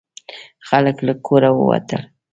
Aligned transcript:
خلک 0.67 0.97
له 1.07 1.13
کوره 1.25 1.49
ووتل. 1.53 2.03